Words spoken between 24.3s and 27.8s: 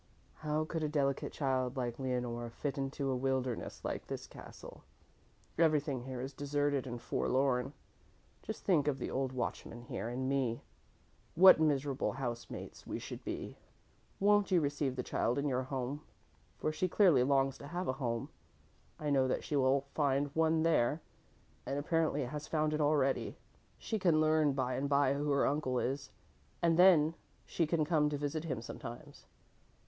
by and by who her uncle is and then she